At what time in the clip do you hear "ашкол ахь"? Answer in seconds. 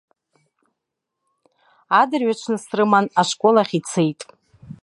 3.21-3.73